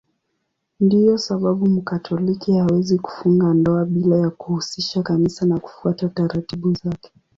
[0.79, 7.11] Ndiyo sababu Mkatoliki hawezi kufunga ndoa bila ya kuhusisha Kanisa na kufuata taratibu zake.